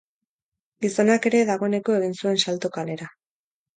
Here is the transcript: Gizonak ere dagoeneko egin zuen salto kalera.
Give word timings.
Gizonak 0.85 1.27
ere 1.31 1.43
dagoeneko 1.51 1.99
egin 1.99 2.17
zuen 2.23 2.43
salto 2.47 2.73
kalera. 2.79 3.11